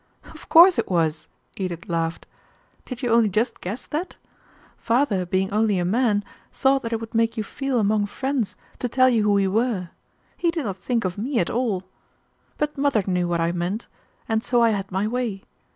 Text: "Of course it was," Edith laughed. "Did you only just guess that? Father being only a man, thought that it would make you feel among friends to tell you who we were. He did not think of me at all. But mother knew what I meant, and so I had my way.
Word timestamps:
"Of 0.33 0.49
course 0.49 0.79
it 0.79 0.89
was," 0.89 1.27
Edith 1.57 1.87
laughed. 1.87 2.25
"Did 2.85 3.03
you 3.03 3.11
only 3.11 3.29
just 3.29 3.61
guess 3.61 3.85
that? 3.85 4.15
Father 4.75 5.27
being 5.27 5.51
only 5.51 5.77
a 5.77 5.85
man, 5.85 6.23
thought 6.51 6.81
that 6.81 6.91
it 6.91 6.99
would 6.99 7.13
make 7.13 7.37
you 7.37 7.43
feel 7.43 7.77
among 7.77 8.07
friends 8.07 8.55
to 8.79 8.89
tell 8.89 9.09
you 9.09 9.21
who 9.21 9.33
we 9.33 9.47
were. 9.47 9.89
He 10.37 10.49
did 10.49 10.65
not 10.65 10.77
think 10.77 11.05
of 11.05 11.19
me 11.19 11.37
at 11.37 11.51
all. 11.51 11.83
But 12.57 12.79
mother 12.79 13.03
knew 13.05 13.27
what 13.27 13.41
I 13.41 13.51
meant, 13.51 13.85
and 14.27 14.43
so 14.43 14.63
I 14.63 14.71
had 14.71 14.91
my 14.91 15.05
way. 15.05 15.43